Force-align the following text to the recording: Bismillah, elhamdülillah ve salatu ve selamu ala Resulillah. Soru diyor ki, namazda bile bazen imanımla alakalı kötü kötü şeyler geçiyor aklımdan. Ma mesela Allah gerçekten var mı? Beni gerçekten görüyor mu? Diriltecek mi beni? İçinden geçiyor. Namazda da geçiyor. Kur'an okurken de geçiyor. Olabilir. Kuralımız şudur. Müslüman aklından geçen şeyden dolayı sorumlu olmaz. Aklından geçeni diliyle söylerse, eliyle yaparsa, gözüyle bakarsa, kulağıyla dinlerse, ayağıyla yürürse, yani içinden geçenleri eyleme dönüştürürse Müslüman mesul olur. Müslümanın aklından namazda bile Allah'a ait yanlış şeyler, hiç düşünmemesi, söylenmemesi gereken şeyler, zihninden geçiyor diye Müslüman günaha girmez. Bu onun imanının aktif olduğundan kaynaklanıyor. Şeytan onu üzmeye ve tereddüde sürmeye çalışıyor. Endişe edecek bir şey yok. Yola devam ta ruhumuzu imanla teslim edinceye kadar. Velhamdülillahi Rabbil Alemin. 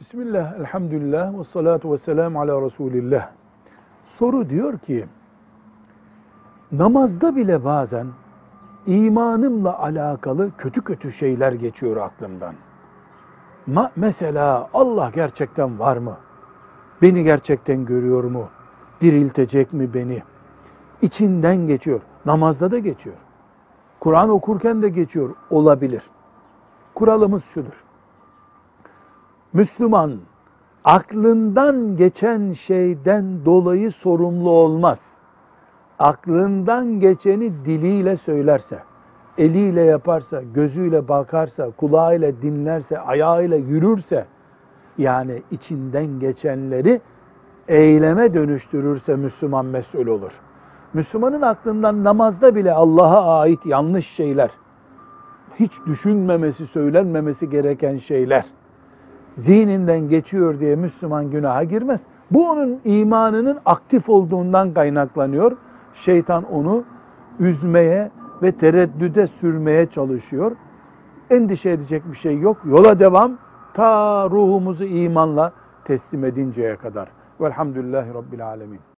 Bismillah, 0.00 0.58
elhamdülillah 0.60 1.38
ve 1.38 1.44
salatu 1.44 1.92
ve 1.92 1.98
selamu 1.98 2.40
ala 2.40 2.62
Resulillah. 2.62 3.30
Soru 4.04 4.50
diyor 4.50 4.78
ki, 4.78 5.06
namazda 6.72 7.36
bile 7.36 7.64
bazen 7.64 8.06
imanımla 8.86 9.78
alakalı 9.78 10.50
kötü 10.58 10.84
kötü 10.84 11.12
şeyler 11.12 11.52
geçiyor 11.52 11.96
aklımdan. 11.96 12.54
Ma 13.66 13.90
mesela 13.96 14.68
Allah 14.74 15.10
gerçekten 15.14 15.78
var 15.78 15.96
mı? 15.96 16.16
Beni 17.02 17.24
gerçekten 17.24 17.84
görüyor 17.84 18.24
mu? 18.24 18.48
Diriltecek 19.00 19.72
mi 19.72 19.94
beni? 19.94 20.22
İçinden 21.02 21.56
geçiyor. 21.56 22.00
Namazda 22.26 22.70
da 22.70 22.78
geçiyor. 22.78 23.16
Kur'an 24.00 24.30
okurken 24.30 24.82
de 24.82 24.88
geçiyor. 24.88 25.34
Olabilir. 25.50 26.02
Kuralımız 26.94 27.44
şudur. 27.44 27.87
Müslüman 29.52 30.16
aklından 30.84 31.96
geçen 31.96 32.52
şeyden 32.52 33.44
dolayı 33.44 33.90
sorumlu 33.92 34.50
olmaz. 34.50 35.12
Aklından 35.98 37.00
geçeni 37.00 37.52
diliyle 37.64 38.16
söylerse, 38.16 38.78
eliyle 39.38 39.80
yaparsa, 39.80 40.42
gözüyle 40.54 41.08
bakarsa, 41.08 41.70
kulağıyla 41.70 42.42
dinlerse, 42.42 43.00
ayağıyla 43.00 43.56
yürürse, 43.56 44.26
yani 44.98 45.42
içinden 45.50 46.20
geçenleri 46.20 47.00
eyleme 47.68 48.34
dönüştürürse 48.34 49.16
Müslüman 49.16 49.66
mesul 49.66 50.06
olur. 50.06 50.32
Müslümanın 50.94 51.42
aklından 51.42 52.04
namazda 52.04 52.54
bile 52.54 52.72
Allah'a 52.72 53.40
ait 53.40 53.66
yanlış 53.66 54.06
şeyler, 54.06 54.50
hiç 55.54 55.72
düşünmemesi, 55.86 56.66
söylenmemesi 56.66 57.50
gereken 57.50 57.96
şeyler, 57.96 58.44
zihninden 59.38 60.08
geçiyor 60.08 60.60
diye 60.60 60.76
Müslüman 60.76 61.30
günaha 61.30 61.68
girmez. 61.68 62.02
Bu 62.30 62.50
onun 62.50 62.80
imanının 62.84 63.58
aktif 63.66 64.08
olduğundan 64.08 64.74
kaynaklanıyor. 64.74 65.56
Şeytan 65.94 66.44
onu 66.44 66.84
üzmeye 67.40 68.10
ve 68.42 68.52
tereddüde 68.52 69.26
sürmeye 69.26 69.86
çalışıyor. 69.86 70.52
Endişe 71.30 71.70
edecek 71.70 72.02
bir 72.10 72.16
şey 72.16 72.38
yok. 72.38 72.56
Yola 72.64 72.98
devam 72.98 73.38
ta 73.74 74.24
ruhumuzu 74.30 74.84
imanla 74.84 75.52
teslim 75.84 76.24
edinceye 76.24 76.76
kadar. 76.76 77.08
Velhamdülillahi 77.40 78.14
Rabbil 78.14 78.46
Alemin. 78.46 78.97